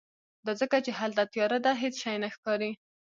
[0.45, 2.71] دا ځکه چې هلته تیاره ده، هیڅ شی نه ښکاری